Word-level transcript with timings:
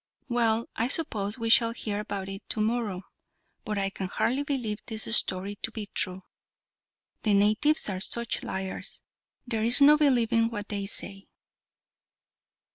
Well, 0.29 0.65
I 0.75 0.87
suppose 0.87 1.37
we 1.37 1.51
shall 1.51 1.73
hear 1.73 1.99
about 1.99 2.27
it 2.27 2.41
to 2.49 2.59
morrow, 2.59 3.03
but 3.63 3.77
I 3.77 3.91
can 3.91 4.07
hardly 4.07 4.41
believe 4.41 4.79
this 4.87 5.03
story 5.15 5.57
to 5.61 5.69
be 5.69 5.91
true. 5.93 6.23
The 7.21 7.35
natives 7.35 7.87
are 7.87 7.99
such 7.99 8.41
liars 8.41 8.99
there's 9.45 9.79
no 9.79 9.97
believing 9.97 10.49
what 10.49 10.69
they 10.69 10.87
say." 10.87 11.27